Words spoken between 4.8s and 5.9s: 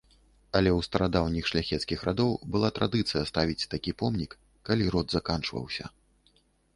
род заканчваўся.